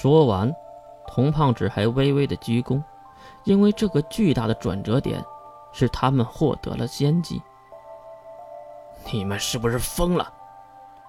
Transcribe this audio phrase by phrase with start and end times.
[0.00, 0.50] 说完，
[1.06, 2.82] 童胖子还微微的鞠躬，
[3.44, 5.22] 因为这个巨大的转折点，
[5.72, 7.42] 是他们获得了先机。
[9.12, 10.32] 你们是不是疯了？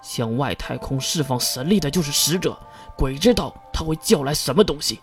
[0.01, 2.53] 向外太空释放神力的就是使者，
[2.97, 4.99] 鬼知道他会叫来什么东西。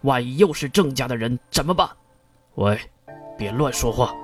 [0.00, 1.86] 万一又是郑家的人怎么办？
[2.54, 2.80] 喂，
[3.36, 4.14] 别乱说话！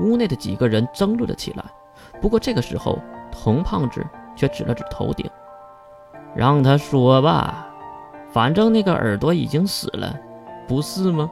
[0.00, 1.64] 屋内的几个人争论了起来。
[2.20, 2.98] 不过这个时候，
[3.30, 4.04] 童胖子
[4.34, 5.30] 却指了指头顶，
[6.34, 7.68] 让他说吧，
[8.32, 10.18] 反正那个耳朵已经死了，
[10.66, 11.30] 不是吗？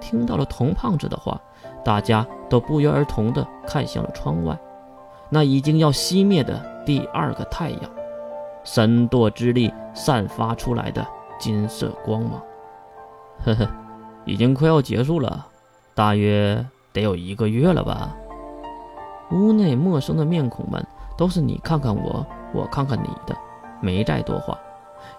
[0.00, 1.40] 听到了童胖子的话，
[1.84, 4.56] 大家都不约而同地看向了窗外，
[5.28, 7.80] 那已经要熄灭的第二个太阳，
[8.64, 11.06] 神舵之力散发出来的
[11.38, 12.40] 金色光芒。
[13.44, 13.68] 呵呵，
[14.24, 15.46] 已经快要结束了，
[15.94, 18.16] 大约得有一个月了吧。
[19.32, 20.84] 屋内陌生的面孔们
[21.16, 23.36] 都是你看看我，我看看你的，
[23.80, 24.56] 没再多话，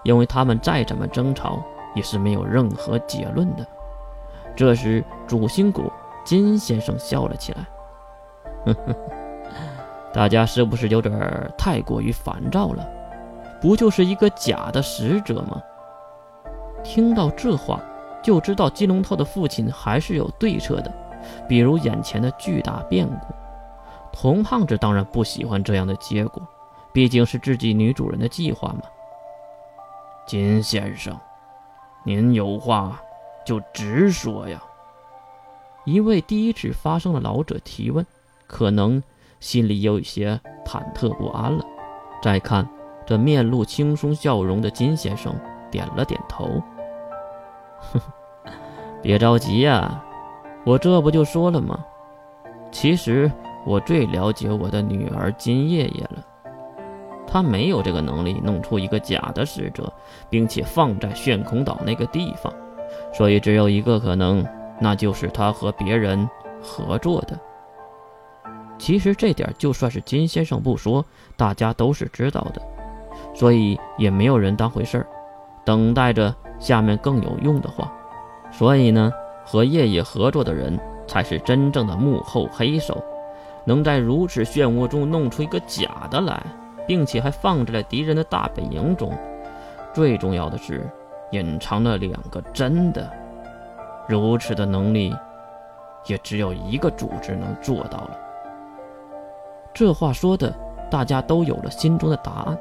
[0.04, 1.64] 因为他们再怎么争吵
[1.96, 3.66] 也是没有任何结论的。
[4.56, 5.92] 这时，主心骨
[6.24, 8.76] 金先生笑了起来：“，
[10.14, 11.14] 大家是不是有点
[11.58, 12.88] 太过于烦躁了？
[13.62, 15.62] 不就是一个假的使者吗？”
[16.84, 17.80] 听到这话。
[18.24, 20.90] 就知道金龙头的父亲还是有对策的，
[21.46, 23.34] 比如眼前的巨大变故。
[24.14, 26.42] 童胖子当然不喜欢这样的结果，
[26.94, 28.84] 毕竟是自己女主人的计划嘛。
[30.26, 31.18] 金先生，
[32.04, 33.00] 您有话
[33.46, 34.62] 就直说呀。
[35.86, 38.06] 一位第一次发声的老者提问，
[38.48, 39.04] 可能
[39.40, 41.66] 心里有一些忐忑不安了。
[42.22, 42.68] 再看
[43.06, 45.36] 这面露轻松笑容的金先生，
[45.70, 46.62] 点了点头。
[47.92, 48.00] 哼，
[49.02, 50.02] 别着急呀，
[50.66, 51.78] 我这不就说了吗？
[52.72, 53.30] 其实
[53.66, 56.26] 我最了解我的女儿金叶叶了，
[57.34, 59.92] 他没有这个能力弄出一个假的使者，
[60.30, 62.54] 并且放在炫空岛那个地方，
[63.12, 64.46] 所以只有一个可能，
[64.80, 66.30] 那就是他和别人
[66.62, 67.36] 合作的。
[68.78, 71.04] 其实这点就算是金先生不说，
[71.36, 72.62] 大家都是知道的，
[73.34, 75.08] 所以也没有人当回事儿，
[75.66, 76.32] 等待着。
[76.60, 77.92] 下面更有用的话，
[78.52, 79.12] 所以呢，
[79.44, 83.04] 和叶叶合作的人才是真正的幕后黑手，
[83.66, 86.42] 能在如此漩涡中弄出一个假的来，
[86.88, 89.12] 并且还放置在敌人的大本营中。
[89.94, 90.90] 最重要的是，
[91.32, 93.12] 隐藏了两个真的。
[94.08, 95.16] 如此的能力，
[96.08, 98.20] 也只有一个组织能做到了。
[99.74, 100.54] 这话说的，
[100.92, 102.58] 大家都有了心中的答案，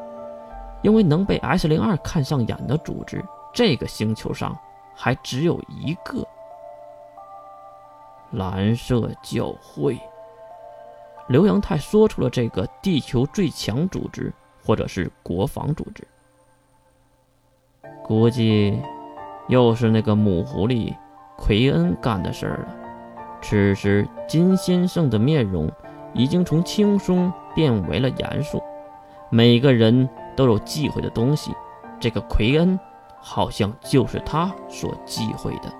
[0.82, 3.24] 因为能被 S 零二看上眼的组织。
[3.52, 4.56] 这个星球上
[4.94, 6.26] 还只有一个
[8.30, 9.98] 蓝色教会。
[11.32, 14.30] 刘阳泰说出了这个地球最强组织，
[14.62, 16.06] 或者是国防组织。
[18.04, 18.78] 估计
[19.48, 20.94] 又是那个母狐狸
[21.38, 22.76] 奎恩干的事儿了。
[23.40, 25.72] 此时，金先生的面容
[26.12, 28.62] 已经从轻松变为了严肃。
[29.30, 30.06] 每个人
[30.36, 31.50] 都有忌讳的东西，
[31.98, 32.78] 这个奎恩。
[33.24, 35.72] 好像就是他所忌讳的，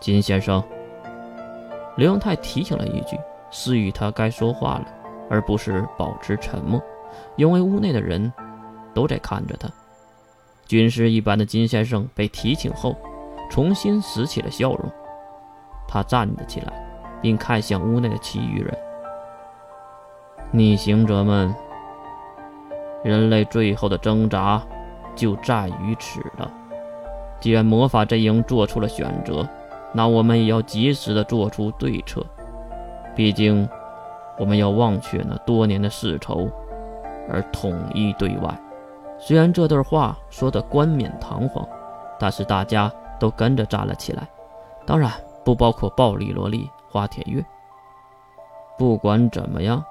[0.00, 0.64] 金先生。
[1.98, 3.14] 刘永泰提醒了一句，
[3.58, 4.86] 示意他该说话了，
[5.30, 6.78] 而不是保持沉默，
[7.36, 8.30] 因为屋内的人
[8.92, 9.66] 都在看着他。
[10.66, 12.94] 军师一般的金先生被提醒后，
[13.50, 14.92] 重新拾起了笑容。
[15.88, 16.72] 他站了起来，
[17.22, 18.76] 并看向屋内的其余人
[20.52, 21.54] ：“逆行者们，
[23.02, 24.62] 人类最后的挣扎。”
[25.16, 26.52] 就在于此了。
[27.40, 29.48] 既然魔法阵营做出了选择，
[29.94, 32.22] 那我们也要及时的做出对策。
[33.16, 33.68] 毕竟，
[34.38, 36.48] 我们要忘却那多年的世仇，
[37.30, 38.56] 而统一对外。
[39.18, 41.66] 虽然这段话说的冠冕堂皇，
[42.20, 44.28] 但是大家都跟着站了起来。
[44.84, 45.10] 当然，
[45.44, 47.42] 不包括暴力萝莉花田月。
[48.76, 49.82] 不管怎么样，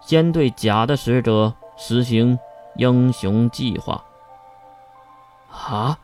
[0.00, 2.38] 先对假的使者实行
[2.76, 4.02] 英雄计划。
[5.52, 5.98] 啊！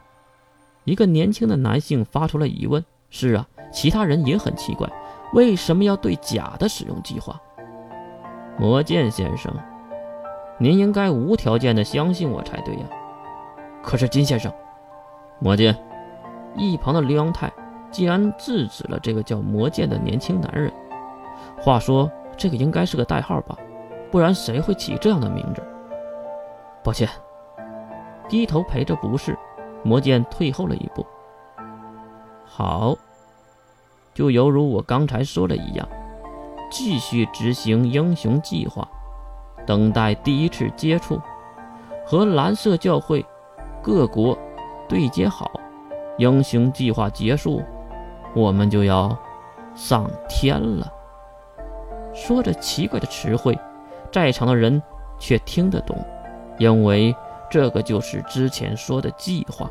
[0.84, 2.84] 一个年轻的男性发出了疑问。
[3.08, 4.86] 是啊，其他人也很奇怪，
[5.32, 7.40] 为什么要对假的使用计划？
[8.58, 9.52] 魔剑先生，
[10.58, 12.86] 您应该无条件的相信我才对呀。
[13.82, 14.52] 可是金先生，
[15.38, 15.76] 魔剑
[16.54, 17.52] 一旁的刘阳泰
[17.90, 20.72] 竟然制止了这个叫魔剑的年轻男人。
[21.60, 23.56] 话说，这个应该是个代号吧？
[24.10, 25.62] 不然谁会起这样的名字？
[26.82, 27.08] 抱歉。
[28.28, 29.36] 低头陪着不是，
[29.84, 31.06] 魔剑退后了一步。
[32.44, 32.96] 好，
[34.16, 35.86] 就犹如我刚才说的一样，
[36.70, 38.88] 继续执行英雄计划，
[39.66, 41.20] 等待第一次接触，
[42.06, 43.22] 和蓝色教会
[43.82, 44.36] 各国
[44.88, 45.50] 对接好，
[46.16, 47.62] 英雄计划结束，
[48.34, 49.14] 我们就要
[49.74, 50.90] 上天了。
[52.14, 53.54] 说着奇怪的词汇，
[54.10, 54.82] 在场的人
[55.18, 55.94] 却听得懂，
[56.58, 57.14] 因为
[57.50, 59.70] 这个就是之前说的计划。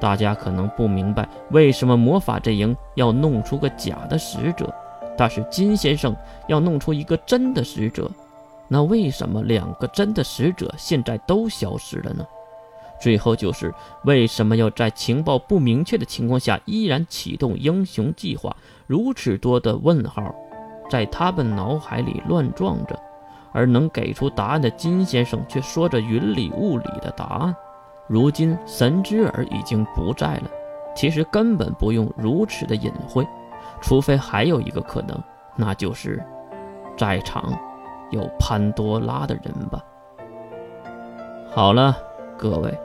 [0.00, 4.72] 大家可能不明白为什么魔法阵营要弄出个假的使者，
[5.16, 6.16] 但是金先生
[6.48, 8.10] 要弄出一个真的使者。
[8.66, 12.24] 那为什么两个真的使者现在都消失了呢？
[13.00, 13.74] 最后就是
[14.04, 18.54] 为什么要在情报不明确的情况下依然启动英雄计划？
[18.86, 20.34] 如此多的问号，
[20.90, 22.98] 在他们脑海里乱撞着，
[23.52, 27.54] 而能给出答案的金先生却说着云里雾里的答案。
[28.10, 30.50] 如今神之耳已经不在了，
[30.96, 33.24] 其实根本不用如此的隐晦，
[33.80, 35.16] 除非还有一个可能，
[35.54, 36.20] 那就是
[36.98, 37.56] 在场。
[38.10, 39.84] 有潘多拉的人吧。
[41.52, 41.96] 好了，
[42.36, 42.76] 各位，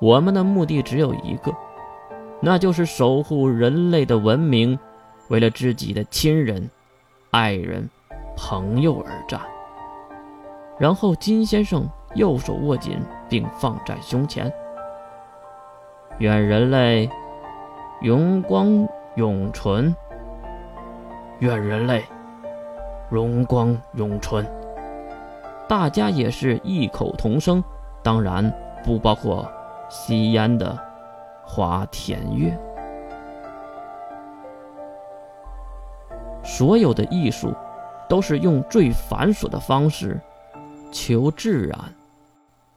[0.00, 1.54] 我们的目的只有一个，
[2.40, 4.76] 那就是守护人类的文明，
[5.28, 6.68] 为了自己的亲人、
[7.30, 7.88] 爱人、
[8.36, 9.40] 朋友而战。
[10.80, 14.52] 然后金先生右手握紧，并放在胸前。
[16.18, 17.08] 愿人类
[18.00, 18.86] 荣光
[19.16, 19.94] 永存。
[21.40, 22.04] 愿人类。
[23.10, 24.46] 荣光永存，
[25.68, 27.62] 大家也是异口同声，
[28.02, 28.50] 当然
[28.82, 29.46] 不包括
[29.90, 30.78] 吸烟的
[31.44, 32.58] 花田月。
[36.42, 37.54] 所有的艺术，
[38.08, 40.18] 都是用最繁琐的方式
[40.90, 41.78] 求自然。